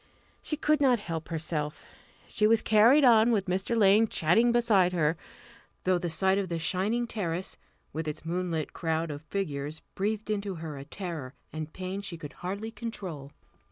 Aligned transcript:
She 0.41 0.57
could 0.57 0.81
not 0.81 0.97
help 0.97 1.27
herself. 1.29 1.85
She 2.27 2.47
was 2.47 2.63
carried 2.63 3.03
on, 3.03 3.29
with 3.29 3.45
Mr. 3.45 3.77
Lane 3.77 4.07
chatting 4.07 4.51
beside 4.51 4.93
her 4.93 5.15
though 5.83 5.99
the 5.99 6.09
sight 6.09 6.39
of 6.39 6.49
the 6.49 6.57
shining 6.57 7.05
terrace, 7.05 7.55
with 7.93 8.07
its 8.07 8.25
moonlit 8.25 8.73
crowd 8.73 9.11
of 9.11 9.21
figures, 9.21 9.83
breathed 9.93 10.31
into 10.31 10.55
her 10.55 10.75
a 10.75 10.85
terror 10.85 11.35
and 11.53 11.71
pain 11.71 12.01
she 12.01 12.17
could 12.17 12.33
hardly 12.41 12.71
control. 12.71 13.31